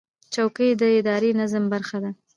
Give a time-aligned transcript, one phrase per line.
[0.33, 2.11] چوکۍ د اداري نظم برخه ده.